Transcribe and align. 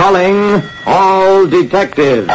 Calling 0.00 0.62
all 0.86 1.46
detectives. 1.46 2.26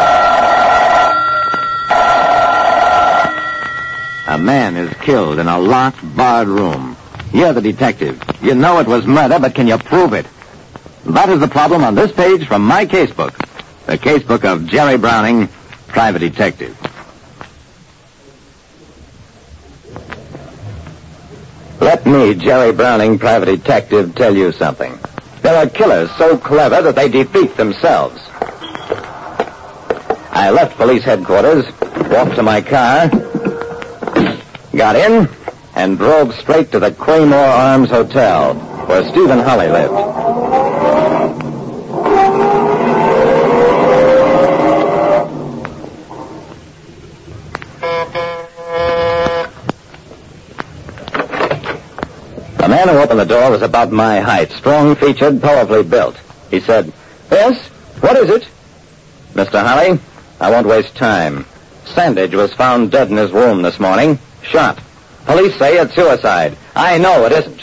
A 4.27 4.37
man 4.37 4.77
is 4.77 4.93
killed 4.97 5.39
in 5.39 5.47
a 5.47 5.57
locked, 5.57 5.97
barred 6.15 6.47
room. 6.47 6.95
You're 7.33 7.53
the 7.53 7.61
detective. 7.61 8.21
You 8.39 8.53
know 8.53 8.77
it 8.81 8.87
was 8.87 9.07
murder, 9.07 9.39
but 9.39 9.55
can 9.55 9.65
you 9.65 9.79
prove 9.79 10.13
it? 10.13 10.27
That 11.05 11.29
is 11.29 11.39
the 11.39 11.47
problem 11.47 11.83
on 11.83 11.95
this 11.95 12.11
page 12.11 12.47
from 12.47 12.61
my 12.61 12.85
casebook. 12.85 13.33
The 13.87 13.97
casebook 13.97 14.45
of 14.45 14.67
Jerry 14.67 14.99
Browning, 14.99 15.47
private 15.87 16.19
detective. 16.19 16.77
Let 21.81 22.05
me, 22.05 22.35
Jerry 22.35 22.73
Browning, 22.73 23.17
private 23.17 23.47
detective, 23.47 24.13
tell 24.13 24.35
you 24.35 24.51
something. 24.51 24.99
There 25.45 25.55
are 25.55 25.69
killers 25.69 26.09
so 26.17 26.39
clever 26.39 26.81
that 26.81 26.95
they 26.95 27.07
defeat 27.07 27.55
themselves. 27.55 28.19
I 30.31 30.49
left 30.49 30.75
police 30.75 31.03
headquarters, 31.03 31.65
walked 32.09 32.33
to 32.37 32.41
my 32.41 32.61
car, 32.61 33.09
got 34.75 34.95
in, 34.95 35.29
and 35.75 35.99
drove 35.99 36.33
straight 36.33 36.71
to 36.71 36.79
the 36.79 36.91
Claymore 36.93 37.37
Arms 37.37 37.91
Hotel, 37.91 38.55
where 38.87 39.07
Stephen 39.11 39.37
Holly 39.37 39.67
lived. 39.67 40.04
The 52.65 52.69
man 52.69 52.87
who 52.87 52.97
opened 52.97 53.19
the 53.19 53.25
door 53.25 53.51
was 53.51 53.61
about 53.61 53.91
my 53.91 54.19
height, 54.19 54.51
strong-featured, 54.51 55.39
powerfully 55.39 55.83
built. 55.83 56.19
He 56.49 56.59
said, 56.59 56.91
Yes? 57.29 57.63
What 58.01 58.17
is 58.17 58.27
it? 58.31 58.47
Mr. 59.35 59.63
Holly, 59.63 59.99
I 60.39 60.49
won't 60.49 60.65
waste 60.65 60.95
time. 60.95 61.45
Sandage 61.85 62.33
was 62.33 62.55
found 62.55 62.89
dead 62.89 63.11
in 63.11 63.17
his 63.17 63.31
room 63.31 63.61
this 63.61 63.79
morning, 63.79 64.17
shot. 64.41 64.81
Police 65.27 65.55
say 65.59 65.77
it's 65.77 65.93
suicide. 65.93 66.57
I 66.75 66.97
know 66.97 67.27
it 67.27 67.33
isn't. 67.33 67.61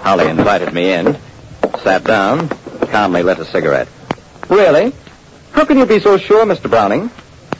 Holly 0.00 0.26
invited 0.26 0.74
me 0.74 0.90
in, 0.90 1.16
sat 1.84 2.02
down, 2.02 2.48
calmly 2.90 3.22
lit 3.22 3.38
a 3.38 3.44
cigarette. 3.44 3.86
Really? 4.48 4.92
How 5.52 5.64
can 5.64 5.78
you 5.78 5.86
be 5.86 6.00
so 6.00 6.18
sure, 6.18 6.44
Mr. 6.44 6.68
Browning? 6.68 7.12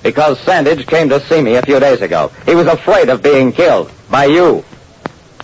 Because 0.03 0.36
Sandage 0.41 0.84
came 0.89 1.11
to 1.11 1.20
see 1.28 1.41
me 1.41 1.55
a 1.55 1.62
few 1.62 1.78
days 1.78 2.03
ago. 2.03 2.33
He 2.45 2.56
was 2.56 2.67
afraid 2.67 3.08
of 3.08 3.23
being 3.23 3.53
killed 3.53 3.92
by 4.11 4.25
you. 4.25 4.64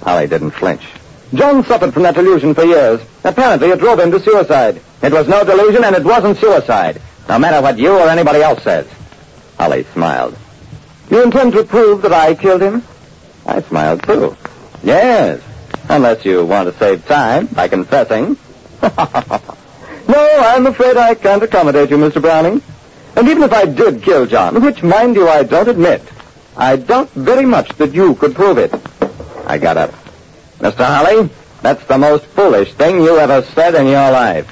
Holly 0.00 0.26
didn't 0.26 0.50
flinch. 0.50 0.82
John 1.34 1.64
suffered 1.64 1.94
from 1.94 2.02
that 2.02 2.14
delusion 2.14 2.54
for 2.54 2.64
years. 2.64 3.00
Apparently, 3.24 3.68
it 3.68 3.78
drove 3.78 3.98
him 3.98 4.10
to 4.10 4.20
suicide. 4.20 4.80
It 5.02 5.12
was 5.12 5.26
no 5.28 5.44
delusion, 5.44 5.84
and 5.84 5.96
it 5.96 6.04
wasn't 6.04 6.38
suicide. 6.38 7.00
No 7.28 7.38
matter 7.38 7.62
what 7.62 7.78
you 7.78 7.92
or 7.92 8.08
anybody 8.08 8.42
else 8.42 8.62
says. 8.62 8.86
Holly 9.58 9.84
smiled. 9.92 10.36
You 11.10 11.22
intend 11.22 11.52
to 11.54 11.64
prove 11.64 12.02
that 12.02 12.12
I 12.12 12.34
killed 12.34 12.62
him? 12.62 12.82
I 13.46 13.62
smiled, 13.62 14.02
too. 14.02 14.36
Yes. 14.82 15.42
Unless 15.88 16.24
you 16.24 16.44
want 16.44 16.70
to 16.70 16.78
save 16.78 17.06
time 17.06 17.46
by 17.46 17.68
confessing. 17.68 18.36
no, 18.82 20.42
I'm 20.42 20.66
afraid 20.66 20.96
I 20.96 21.14
can't 21.14 21.42
accommodate 21.42 21.90
you, 21.90 21.96
Mr. 21.96 22.20
Browning. 22.20 22.62
And 23.16 23.28
even 23.28 23.42
if 23.42 23.52
I 23.52 23.66
did 23.66 24.02
kill 24.02 24.26
John, 24.26 24.62
which, 24.62 24.82
mind 24.82 25.16
you, 25.16 25.28
I 25.28 25.42
don't 25.42 25.68
admit, 25.68 26.02
I 26.56 26.76
doubt 26.76 27.10
very 27.10 27.46
much 27.46 27.70
that 27.76 27.94
you 27.94 28.14
could 28.16 28.34
prove 28.34 28.58
it. 28.58 28.72
I 29.46 29.58
got 29.58 29.76
up. 29.76 29.94
Mr. 30.62 30.86
Holly, 30.86 31.28
that's 31.60 31.84
the 31.86 31.98
most 31.98 32.24
foolish 32.26 32.72
thing 32.74 33.02
you 33.02 33.18
ever 33.18 33.42
said 33.42 33.74
in 33.74 33.86
your 33.86 34.12
life. 34.12 34.46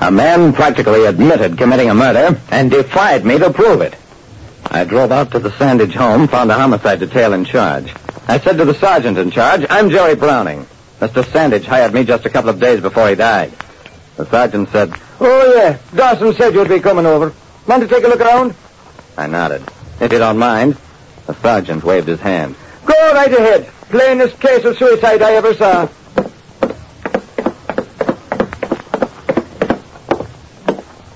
A 0.00 0.10
man 0.10 0.52
practically 0.52 1.04
admitted 1.04 1.56
committing 1.56 1.90
a 1.90 1.94
murder 1.94 2.40
and 2.50 2.72
defied 2.72 3.24
me 3.24 3.38
to 3.38 3.52
prove 3.52 3.80
it. 3.80 3.94
I 4.66 4.82
drove 4.84 5.12
out 5.12 5.30
to 5.30 5.38
the 5.38 5.50
Sandage 5.50 5.94
home, 5.94 6.26
found 6.26 6.50
a 6.50 6.54
homicide 6.54 6.98
detail 6.98 7.32
in 7.32 7.44
charge. 7.44 7.94
I 8.26 8.40
said 8.40 8.58
to 8.58 8.64
the 8.64 8.74
sergeant 8.74 9.16
in 9.16 9.30
charge, 9.30 9.64
I'm 9.70 9.90
Jerry 9.90 10.16
Browning. 10.16 10.66
Mr. 10.98 11.22
Sandage 11.22 11.64
hired 11.66 11.94
me 11.94 12.02
just 12.02 12.26
a 12.26 12.30
couple 12.30 12.50
of 12.50 12.58
days 12.58 12.80
before 12.80 13.08
he 13.08 13.14
died. 13.14 13.52
The 14.16 14.26
sergeant 14.26 14.70
said, 14.70 14.92
Oh, 15.20 15.54
yeah. 15.54 15.78
Dawson 15.94 16.34
said 16.34 16.54
you'd 16.54 16.68
be 16.68 16.80
coming 16.80 17.06
over. 17.06 17.32
Want 17.68 17.82
to 17.82 17.88
take 17.88 18.02
a 18.02 18.08
look 18.08 18.20
around? 18.20 18.56
I 19.16 19.26
nodded. 19.26 19.62
If 20.00 20.12
you 20.12 20.18
don't 20.18 20.38
mind. 20.38 20.76
The 21.26 21.34
sergeant 21.34 21.84
waved 21.84 22.08
his 22.08 22.20
hand. 22.20 22.54
Go 22.86 23.12
right 23.12 23.32
ahead. 23.32 23.68
Plainest 23.90 24.40
case 24.40 24.64
of 24.64 24.78
suicide 24.78 25.20
I 25.22 25.32
ever 25.32 25.52
saw. 25.54 25.88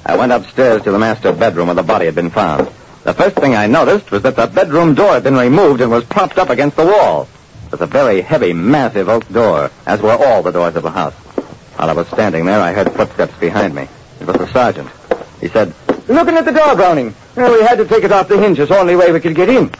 I 0.05 0.17
went 0.17 0.33
upstairs 0.33 0.83
to 0.83 0.91
the 0.91 0.99
master 0.99 1.33
bedroom 1.33 1.69
where 1.69 1.75
the 1.75 1.83
body 1.83 2.07
had 2.07 2.15
been 2.15 2.31
found. 2.31 2.69
The 3.05 3.15
first 3.15 3.37
thing 3.37 3.55
I 3.55 3.67
noticed 3.67 4.11
was 4.11 4.23
that 4.23 4.37
the 4.37 4.47
bedroom 4.47 4.95
door 4.95 5.15
had 5.15 5.25
been 5.25 5.37
removed 5.37 5.81
and 5.81 5.91
was 5.91 6.05
propped 6.05 6.39
up 6.39 6.51
against 6.51 6.77
the 6.77 6.85
wall. 6.85 7.29
It 7.67 7.73
was 7.73 7.81
a 7.81 7.87
very 7.87 8.21
heavy, 8.21 8.53
massive 8.53 9.09
oak 9.09 9.27
door, 9.33 9.71
as 9.87 10.03
were 10.03 10.13
all 10.13 10.43
the 10.43 10.53
doors 10.53 10.77
of 10.77 10.83
the 10.83 10.91
house. 10.91 11.15
While 11.77 11.89
I 11.89 11.95
was 11.95 12.07
standing 12.09 12.45
there, 12.45 12.61
I 12.61 12.73
heard 12.73 12.93
footsteps 12.93 13.37
behind 13.39 13.75
me. 13.75 13.89
It 14.21 14.27
was 14.27 14.37
the 14.37 14.53
sergeant. 14.53 14.91
He 15.41 15.49
said, 15.49 15.73
Looking 16.09 16.37
at 16.37 16.45
the 16.45 16.53
door, 16.53 16.77
Browning. 16.77 17.15
Well, 17.37 17.53
we 17.53 17.63
had 17.63 17.79
to 17.79 17.87
take 17.87 18.05
it 18.05 18.13
off 18.13 18.29
the 18.29 18.39
hinges. 18.39 18.71
Only 18.71 18.97
way 18.97 19.13
we 19.13 19.21
could 19.21 19.35
get 19.35 19.49
in. 19.49 19.71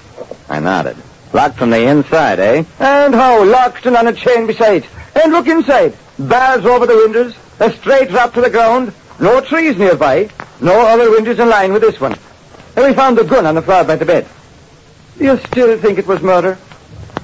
I 0.49 0.61
nodded. 0.61 0.97
Locked 1.33 1.57
from 1.57 1.71
the 1.71 1.83
inside, 1.83 2.39
eh? 2.39 2.65
And 2.79 3.15
how? 3.15 3.45
Locked 3.45 3.87
and 3.87 3.97
on 3.97 4.09
a 4.09 4.13
chain 4.13 4.47
besides. 4.47 4.87
And 5.23 5.33
look 5.33 5.47
inside. 5.47 5.97
Bars 6.19 6.65
over 6.65 6.87
the 6.87 6.97
windows. 6.97 7.35
A 7.61 7.73
straight 7.73 8.09
drop 8.11 8.35
to 8.35 8.41
the 8.41 8.51
ground. 8.51 8.93
No 9.21 9.41
trees 9.41 9.77
nearby. 9.79 10.29
No 10.61 10.87
other 10.87 11.11
windows 11.11 11.39
in 11.39 11.49
line 11.49 11.73
with 11.73 11.83
this 11.83 12.01
one. 12.01 12.17
And 12.77 12.87
we 12.87 12.95
found 12.95 13.19
the 13.19 13.25
gun 13.25 13.47
on 13.47 13.55
the 13.55 13.63
floor 13.63 13.85
by 13.85 13.97
the 13.97 14.05
bed. 14.05 14.27
You 15.19 15.37
still 15.39 15.79
think 15.79 15.99
it 15.99 16.07
was 16.07 16.23
murder? 16.23 16.59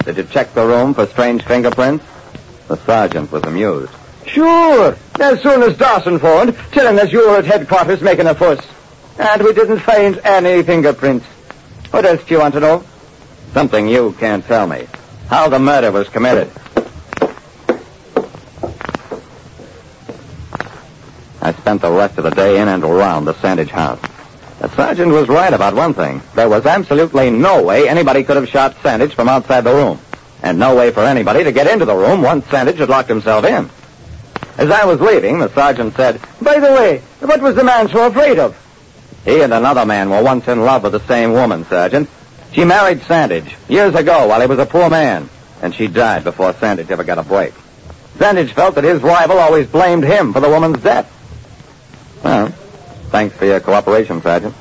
Did 0.04 0.16
you 0.16 0.24
check 0.24 0.52
the 0.54 0.66
room 0.66 0.94
for 0.94 1.06
strange 1.06 1.42
fingerprints? 1.42 2.04
The 2.68 2.76
sergeant 2.76 3.32
was 3.32 3.42
amused. 3.44 3.92
Sure. 4.26 4.96
As 5.20 5.42
soon 5.42 5.62
as 5.62 5.76
Dawson 5.76 6.18
phoned, 6.18 6.54
telling 6.72 6.98
us 6.98 7.12
you 7.12 7.28
were 7.28 7.38
at 7.38 7.46
headquarters 7.46 8.02
making 8.02 8.26
a 8.26 8.34
fuss. 8.34 8.64
And 9.18 9.42
we 9.42 9.52
didn't 9.52 9.80
find 9.80 10.18
any 10.18 10.62
fingerprints. 10.62 11.26
What 11.90 12.04
else 12.04 12.22
do 12.24 12.34
you 12.34 12.40
want 12.40 12.54
to 12.54 12.60
know? 12.60 12.84
Something 13.52 13.88
you 13.88 14.14
can't 14.18 14.44
tell 14.44 14.66
me. 14.66 14.86
How 15.28 15.48
the 15.48 15.58
murder 15.58 15.90
was 15.90 16.08
committed. 16.08 16.50
I 21.40 21.52
spent 21.52 21.80
the 21.80 21.90
rest 21.90 22.18
of 22.18 22.24
the 22.24 22.30
day 22.30 22.60
in 22.60 22.68
and 22.68 22.84
around 22.84 23.24
the 23.24 23.34
Sandage 23.34 23.70
house. 23.70 24.00
The 24.60 24.68
sergeant 24.76 25.12
was 25.12 25.28
right 25.28 25.52
about 25.52 25.74
one 25.74 25.94
thing. 25.94 26.20
There 26.34 26.48
was 26.48 26.66
absolutely 26.66 27.30
no 27.30 27.62
way 27.62 27.88
anybody 27.88 28.22
could 28.22 28.36
have 28.36 28.48
shot 28.48 28.76
Sandage 28.82 29.12
from 29.14 29.28
outside 29.28 29.62
the 29.62 29.74
room. 29.74 29.98
And 30.42 30.58
no 30.58 30.76
way 30.76 30.90
for 30.92 31.02
anybody 31.02 31.42
to 31.44 31.52
get 31.52 31.66
into 31.66 31.84
the 31.84 31.94
room 31.94 32.22
once 32.22 32.44
Sandage 32.46 32.78
had 32.78 32.88
locked 32.88 33.08
himself 33.08 33.44
in. 33.44 33.68
As 34.58 34.70
I 34.70 34.84
was 34.84 35.00
leaving, 35.00 35.38
the 35.38 35.52
sergeant 35.54 35.96
said, 35.96 36.20
By 36.40 36.58
the 36.60 36.72
way, 36.72 37.02
what 37.20 37.40
was 37.40 37.54
the 37.54 37.64
man 37.64 37.88
so 37.88 38.06
afraid 38.06 38.38
of? 38.38 38.56
He 39.24 39.40
and 39.42 39.52
another 39.52 39.84
man 39.84 40.10
were 40.10 40.22
once 40.22 40.48
in 40.48 40.62
love 40.62 40.82
with 40.82 40.92
the 40.92 41.06
same 41.06 41.32
woman, 41.32 41.64
Sergeant. 41.66 42.08
She 42.52 42.64
married 42.64 43.00
Sandage 43.00 43.54
years 43.68 43.94
ago 43.94 44.26
while 44.26 44.40
he 44.40 44.46
was 44.46 44.58
a 44.58 44.66
poor 44.66 44.88
man, 44.88 45.28
and 45.60 45.74
she 45.74 45.86
died 45.86 46.24
before 46.24 46.52
Sandage 46.54 46.90
ever 46.90 47.04
got 47.04 47.18
a 47.18 47.22
break. 47.22 47.52
Sandage 48.16 48.52
felt 48.52 48.74
that 48.76 48.84
his 48.84 49.02
rival 49.02 49.38
always 49.38 49.66
blamed 49.66 50.04
him 50.04 50.32
for 50.32 50.40
the 50.40 50.48
woman's 50.48 50.82
death. 50.82 51.12
Well, 52.24 52.48
thanks 53.10 53.36
for 53.36 53.44
your 53.44 53.60
cooperation, 53.60 54.22
Sergeant. 54.22 54.54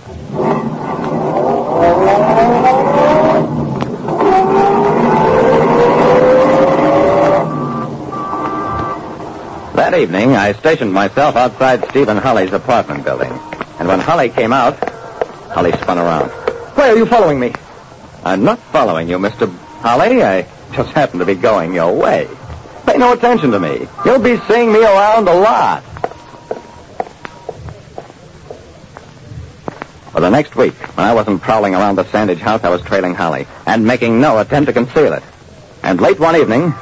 That 9.75 9.94
evening, 9.95 10.36
I 10.36 10.53
stationed 10.53 10.92
myself 10.92 11.36
outside 11.36 11.86
Stephen 11.89 12.18
Holly's 12.18 12.51
apartment 12.51 13.06
building. 13.06 13.31
And 13.79 13.88
when 13.88 14.00
Holly 14.00 14.29
came 14.29 14.53
out, 14.53 14.77
Holly 15.50 15.71
spun 15.74 15.97
around. 15.97 16.29
Why 16.75 16.89
are 16.89 16.97
you 16.97 17.06
following 17.06 17.39
me? 17.39 17.53
I'm 18.24 18.44
not 18.44 18.59
following 18.59 19.07
you, 19.07 19.18
Mr. 19.18 19.53
Holly. 19.79 20.24
I 20.24 20.47
just 20.74 20.91
happen 20.91 21.19
to 21.19 21.25
be 21.25 21.35
going 21.35 21.74
your 21.74 21.94
way. 21.94 22.27
Pay 22.85 22.97
no 22.97 23.13
attention 23.13 23.51
to 23.51 23.59
me. 23.59 23.88
You'll 24.06 24.19
be 24.19 24.38
seeing 24.47 24.71
me 24.71 24.83
around 24.83 25.27
a 25.27 25.33
lot. 25.33 25.83
For 30.12 30.21
the 30.21 30.29
next 30.29 30.56
week, 30.56 30.74
when 30.97 31.06
I 31.06 31.13
wasn't 31.13 31.41
prowling 31.41 31.75
around 31.75 31.97
the 31.97 32.03
Sandage 32.06 32.39
house, 32.39 32.63
I 32.63 32.69
was 32.69 32.81
trailing 32.81 33.13
Holly 33.13 33.45
and 33.68 33.85
making 33.85 34.19
no 34.19 34.39
attempt 34.39 34.68
to 34.68 34.74
conceal 34.74 35.13
it. 35.13 35.21
And 35.83 36.01
late 36.01 36.19
one 36.19 36.35
evening, 36.35 36.74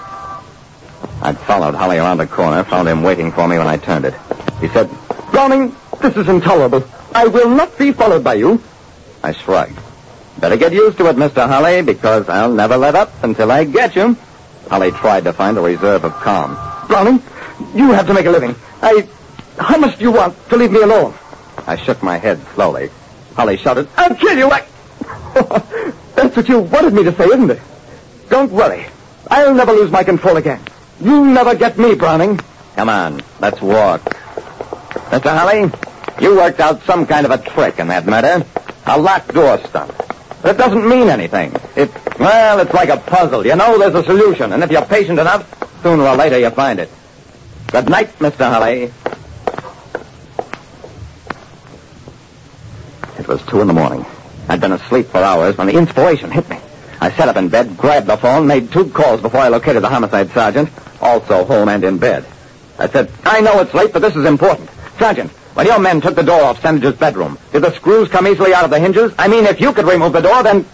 I'd 1.22 1.38
followed 1.40 1.76
Holly 1.76 1.98
around 1.98 2.18
the 2.18 2.28
corner, 2.28 2.64
found 2.64 2.88
him 2.88 3.04
waiting 3.04 3.32
for 3.32 3.48
me 3.48 3.58
when 3.58 3.68
I 3.68 3.78
turned 3.78 4.06
it. 4.06 4.14
He 4.62 4.70
said, 4.70 4.90
Browning, 5.32 5.76
this 6.06 6.18
is 6.18 6.30
intolerable. 6.30 6.84
I 7.14 7.26
will 7.26 7.50
not 7.50 7.78
be 7.80 7.92
followed 7.92 8.24
by 8.24 8.36
you. 8.36 8.62
I 9.24 9.32
shrugged. 9.32 9.80
Better 10.40 10.58
get 10.58 10.72
used 10.72 10.98
to 11.00 11.10
it, 11.10 11.16
Mr. 11.16 11.48
Holly, 11.48 11.82
because 11.82 12.30
I'll 12.30 12.54
never 12.54 12.78
let 12.78 12.94
up 12.94 13.12
until 13.24 13.52
I 13.52 13.64
get 13.64 13.96
you. 13.96 14.16
Holly 14.70 14.92
tried 14.92 15.24
to 15.24 15.34
find 15.34 15.58
a 15.58 15.62
reserve 15.62 16.04
of 16.04 16.14
calm. 16.14 16.56
Browning, 16.88 17.24
you 17.74 17.92
have 17.92 18.06
to 18.08 18.14
make 18.14 18.26
a 18.26 18.32
living. 18.32 18.56
I. 18.82 19.08
How 19.58 19.78
much 19.78 19.98
do 19.98 20.04
you 20.04 20.12
want 20.12 20.36
to 20.50 20.58
leave 20.58 20.72
me 20.72 20.82
alone? 20.82 21.14
I 21.66 21.78
shook 21.78 22.04
my 22.04 22.18
head 22.18 22.40
slowly. 22.54 22.90
Holly 23.36 23.58
shouted, 23.58 23.88
I'll 23.98 24.14
kill 24.16 24.38
you. 24.38 24.50
I... 24.52 24.66
That's 26.16 26.36
what 26.36 26.48
you 26.48 26.60
wanted 26.60 26.94
me 26.94 27.04
to 27.04 27.16
say, 27.16 27.26
isn't 27.26 27.50
it? 27.50 27.62
Don't 28.30 28.52
worry. 28.52 28.86
I'll 29.32 29.56
never 29.56 29.72
lose 29.72 29.92
my 29.92 30.04
control 30.04 30.38
again. 30.38 30.62
You'll 31.02 31.26
never 31.26 31.56
get 31.56 31.78
me, 31.78 31.96
Browning. 31.96 32.40
Come 32.76 32.90
on, 32.90 33.22
let's 33.40 33.62
walk. 33.62 34.02
Mr. 35.16 35.38
Holly, 35.38 35.72
you 36.20 36.36
worked 36.36 36.60
out 36.60 36.82
some 36.84 37.06
kind 37.06 37.26
of 37.26 37.32
a 37.32 37.38
trick 37.38 37.80
in 37.80 37.88
that 37.90 38.06
matter. 38.06 38.46
A 38.86 39.00
locked 39.00 39.34
door 39.34 39.58
stunt. 39.60 39.92
But 40.42 40.56
it 40.56 40.58
doesn't 40.58 40.88
mean 40.88 41.10
anything. 41.10 41.54
It, 41.76 41.92
well, 42.20 42.60
it's 42.60 42.74
like 42.74 42.90
a 42.90 42.98
puzzle. 42.98 43.46
You 43.46 43.56
know 43.56 43.78
there's 43.78 43.96
a 43.96 44.04
solution, 44.04 44.54
and 44.54 44.64
if 44.64 44.72
you're 44.72 44.86
patient 44.86 45.20
enough, 45.20 45.82
sooner 45.82 46.04
or 46.04 46.16
later 46.16 46.38
you 46.40 46.50
find 46.52 46.80
it. 46.80 46.90
Good 47.68 47.90
night, 47.90 48.18
Mr. 48.20 48.50
Holly. 48.50 48.92
It 53.18 53.28
was 53.28 53.42
two 53.48 53.62
in 53.62 53.68
the 53.68 53.74
morning. 53.74 54.06
I'd 54.48 54.62
been 54.62 54.72
asleep 54.72 55.08
for 55.08 55.18
hours 55.18 55.58
when 55.58 55.68
the 55.68 55.76
inspiration 55.78 56.30
hit 56.30 56.48
me. 56.50 56.60
I 57.02 57.12
sat 57.12 57.28
up 57.28 57.38
in 57.38 57.50
bed, 57.50 57.76
grabbed 57.76 58.08
the 58.08 58.18
phone, 58.18 58.48
made 58.48 58.72
two 58.72 58.90
calls 58.90 59.22
before 59.22 59.42
I 59.42 59.48
located 59.48 59.84
the 59.84 59.90
homicide 59.90 60.32
sergeant, 60.32 60.70
also 61.02 61.44
home 61.44 61.70
and 61.70 61.84
in 61.84 61.98
bed. 61.98 62.26
I 62.78 62.88
said, 62.88 63.12
I 63.24 63.42
know 63.42 63.60
it's 63.62 63.74
late, 63.74 63.94
but 63.94 64.02
this 64.02 64.16
is 64.16 64.26
important. 64.26 64.70
Sergeant, 65.00 65.32
when 65.56 65.66
your 65.66 65.80
men 65.80 66.02
took 66.02 66.16
the 66.16 66.24
door 66.24 66.44
off 66.44 66.62
Sandage's 66.62 66.98
bedroom, 66.98 67.40
did 67.54 67.62
the 67.62 67.72
screws 67.72 68.10
come 68.10 68.28
easily 68.28 68.54
out 68.54 68.66
of 68.66 68.70
the 68.70 68.80
hinges? 68.80 69.14
I 69.18 69.30
mean, 69.30 69.46
if 69.46 69.62
you 69.62 69.72
could 69.72 69.86
remove 69.86 70.12
the 70.12 70.22
door, 70.22 70.44
then... 70.44 70.66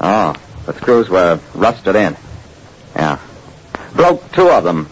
Oh, 0.00 0.34
the 0.66 0.74
screws 0.74 1.08
were 1.08 1.38
rusted 1.54 1.94
in. 1.94 2.16
Yeah. 2.96 3.20
Broke 3.94 4.30
two 4.32 4.50
of 4.50 4.64
them. 4.64 4.90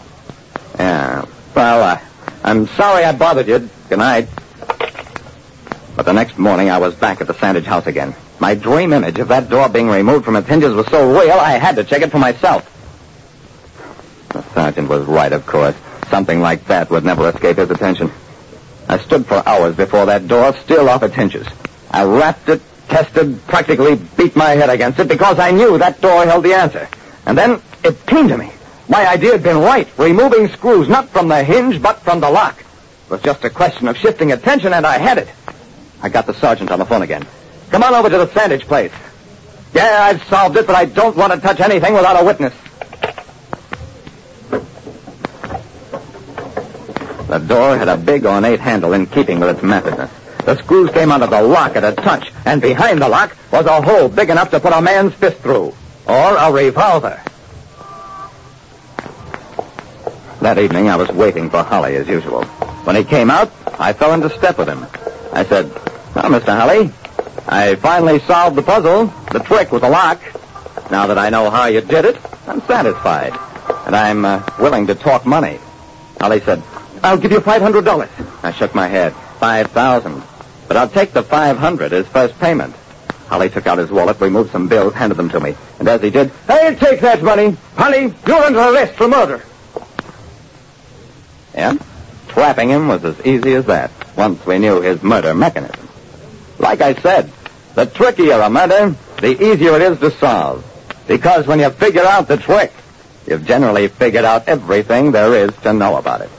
Yeah. 0.79 1.25
Well, 1.53 1.83
uh, 1.83 1.99
I'm 2.41 2.67
sorry 2.67 3.03
I 3.03 3.11
bothered 3.11 3.47
you. 3.49 3.69
Good 3.89 3.99
night. 3.99 4.29
But 5.97 6.05
the 6.05 6.13
next 6.13 6.37
morning, 6.37 6.69
I 6.69 6.77
was 6.77 6.95
back 6.95 7.19
at 7.19 7.27
the 7.27 7.33
Sandage 7.33 7.65
house 7.65 7.85
again. 7.85 8.15
My 8.39 8.55
dream 8.55 8.93
image 8.93 9.19
of 9.19 9.27
that 9.27 9.49
door 9.49 9.67
being 9.67 9.89
removed 9.89 10.23
from 10.23 10.37
its 10.37 10.47
hinges 10.47 10.73
was 10.73 10.87
so 10.87 11.11
real, 11.11 11.37
I 11.37 11.51
had 11.57 11.75
to 11.75 11.83
check 11.83 12.01
it 12.01 12.11
for 12.11 12.17
myself. 12.17 12.69
The 14.29 14.41
sergeant 14.53 14.87
was 14.87 15.05
right, 15.05 15.33
of 15.33 15.45
course. 15.45 15.75
Something 16.13 16.41
like 16.41 16.65
that 16.65 16.91
would 16.91 17.03
never 17.03 17.27
escape 17.27 17.57
his 17.57 17.71
attention. 17.71 18.11
I 18.87 18.99
stood 18.99 19.25
for 19.25 19.41
hours 19.49 19.75
before 19.75 20.05
that 20.05 20.27
door, 20.27 20.55
still 20.57 20.87
off 20.87 21.01
its 21.01 21.15
hinges. 21.15 21.47
I 21.89 22.03
rapped 22.03 22.49
it, 22.49 22.61
tested, 22.87 23.43
practically 23.47 23.95
beat 24.15 24.35
my 24.35 24.51
head 24.51 24.69
against 24.69 24.99
it 24.99 25.07
because 25.07 25.39
I 25.39 25.49
knew 25.49 25.79
that 25.79 26.01
door 26.01 26.23
held 26.23 26.45
the 26.45 26.53
answer. 26.53 26.87
And 27.25 27.35
then 27.35 27.63
it 27.83 28.05
came 28.05 28.27
to 28.27 28.37
me. 28.37 28.51
My 28.87 29.09
idea 29.09 29.31
had 29.31 29.41
been 29.41 29.57
right, 29.57 29.87
removing 29.97 30.49
screws 30.49 30.87
not 30.87 31.09
from 31.09 31.29
the 31.29 31.43
hinge, 31.43 31.81
but 31.81 31.99
from 32.01 32.19
the 32.19 32.29
lock. 32.29 32.59
It 32.59 33.09
was 33.09 33.23
just 33.23 33.43
a 33.43 33.49
question 33.49 33.87
of 33.87 33.97
shifting 33.97 34.33
attention, 34.33 34.71
and 34.71 34.85
I 34.85 34.99
had 34.99 35.17
it. 35.17 35.29
I 36.03 36.09
got 36.09 36.27
the 36.27 36.35
sergeant 36.35 36.69
on 36.69 36.77
the 36.77 36.85
phone 36.85 37.01
again. 37.01 37.25
Come 37.71 37.81
on 37.81 37.95
over 37.95 38.11
to 38.11 38.19
the 38.19 38.27
Sandage 38.27 38.67
place. 38.67 38.93
Yeah, 39.73 39.97
I've 40.03 40.23
solved 40.25 40.57
it, 40.57 40.67
but 40.67 40.75
I 40.75 40.85
don't 40.85 41.17
want 41.17 41.33
to 41.33 41.39
touch 41.39 41.59
anything 41.59 41.95
without 41.95 42.21
a 42.21 42.23
witness. 42.23 42.53
The 47.33 47.39
door 47.39 47.75
had 47.75 47.87
a 47.87 47.97
big 47.97 48.27
ornate 48.27 48.59
handle 48.59 48.93
in 48.93 49.07
keeping 49.07 49.39
with 49.39 49.49
its 49.49 49.61
methodness. 49.61 50.11
The 50.45 50.55
screws 50.57 50.91
came 50.91 51.11
out 51.11 51.23
of 51.23 51.31
the 51.31 51.41
lock 51.41 51.75
at 51.75 51.83
a 51.83 51.91
touch, 51.91 52.31
and 52.45 52.61
behind 52.61 53.01
the 53.01 53.09
lock 53.09 53.35
was 53.51 53.65
a 53.65 53.81
hole 53.81 54.07
big 54.07 54.29
enough 54.29 54.51
to 54.51 54.59
put 54.59 54.71
a 54.71 54.79
man's 54.79 55.15
fist 55.15 55.37
through. 55.37 55.73
Or 56.05 56.37
a 56.37 56.51
revolver. 56.51 57.19
That 60.41 60.59
evening, 60.59 60.89
I 60.89 60.95
was 60.95 61.09
waiting 61.09 61.49
for 61.49 61.63
Holly 61.63 61.95
as 61.95 62.07
usual. 62.07 62.43
When 62.85 62.95
he 62.95 63.03
came 63.03 63.31
out, 63.31 63.51
I 63.79 63.93
fell 63.93 64.13
into 64.13 64.29
step 64.29 64.59
with 64.59 64.69
him. 64.69 64.85
I 65.33 65.43
said, 65.43 65.73
Well, 66.13 66.25
Mr. 66.25 66.55
Holly, 66.55 66.91
I 67.47 67.73
finally 67.77 68.19
solved 68.19 68.57
the 68.57 68.61
puzzle, 68.61 69.07
the 69.31 69.39
trick 69.39 69.71
with 69.71 69.81
the 69.81 69.89
lock. 69.89 70.21
Now 70.91 71.07
that 71.07 71.17
I 71.17 71.31
know 71.31 71.49
how 71.49 71.65
you 71.65 71.81
did 71.81 72.05
it, 72.05 72.17
I'm 72.45 72.61
satisfied. 72.67 73.33
And 73.87 73.95
I'm 73.95 74.23
uh, 74.23 74.47
willing 74.59 74.85
to 74.85 74.93
talk 74.93 75.25
money. 75.25 75.57
Holly 76.21 76.39
said, 76.39 76.61
I'll 77.03 77.17
give 77.17 77.31
you 77.31 77.39
$500. 77.39 78.43
I 78.43 78.51
shook 78.53 78.73
my 78.73 78.87
head. 78.87 79.13
Five 79.39 79.71
thousand. 79.71 80.23
But 80.67 80.77
I'll 80.77 80.89
take 80.89 81.11
the 81.11 81.21
five 81.23 81.57
hundred 81.57 81.91
as 81.91 82.07
first 82.07 82.39
payment. 82.39 82.73
Holly 83.27 83.49
took 83.49 83.67
out 83.67 83.77
his 83.77 83.91
wallet, 83.91 84.19
removed 84.21 84.51
some 84.51 84.67
bills, 84.69 84.93
handed 84.93 85.15
them 85.15 85.29
to 85.29 85.39
me. 85.39 85.55
And 85.79 85.87
as 85.87 86.01
he 86.01 86.09
did, 86.09 86.31
I'll 86.47 86.75
take 86.75 87.01
that 87.01 87.21
money. 87.21 87.57
Holly, 87.75 88.13
you're 88.25 88.35
under 88.43 88.59
arrest 88.59 88.95
for 88.95 89.07
murder. 89.07 89.43
yeah, 91.53 91.75
trapping 92.29 92.69
him 92.69 92.87
was 92.87 93.03
as 93.03 93.19
easy 93.25 93.53
as 93.53 93.65
that, 93.65 93.91
once 94.15 94.45
we 94.45 94.59
knew 94.59 94.81
his 94.81 95.03
murder 95.03 95.33
mechanism. 95.33 95.89
Like 96.59 96.81
I 96.81 96.93
said, 96.93 97.31
the 97.75 97.85
trickier 97.85 98.39
a 98.39 98.49
murder, 98.49 98.95
the 99.19 99.51
easier 99.51 99.75
it 99.75 99.81
is 99.81 99.99
to 99.99 100.11
solve. 100.11 100.63
Because 101.07 101.47
when 101.47 101.59
you 101.59 101.69
figure 101.69 102.05
out 102.05 102.27
the 102.29 102.37
trick, 102.37 102.71
you've 103.27 103.45
generally 103.45 103.89
figured 103.89 104.25
out 104.25 104.47
everything 104.47 105.11
there 105.11 105.33
is 105.33 105.53
to 105.63 105.73
know 105.73 105.97
about 105.97 106.21
it. 106.21 106.29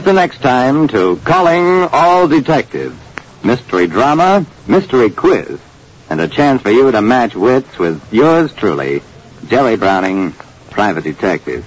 Listen 0.00 0.14
next 0.14 0.40
time 0.40 0.88
to 0.88 1.20
Calling 1.24 1.86
All 1.92 2.26
Detectives. 2.26 2.96
Mystery 3.44 3.86
drama, 3.86 4.46
mystery 4.66 5.10
quiz, 5.10 5.60
and 6.08 6.22
a 6.22 6.26
chance 6.26 6.62
for 6.62 6.70
you 6.70 6.90
to 6.90 7.02
match 7.02 7.34
wits 7.34 7.78
with 7.78 8.02
yours 8.10 8.50
truly, 8.54 9.02
Jerry 9.48 9.76
Browning, 9.76 10.32
private 10.70 11.04
detective. 11.04 11.66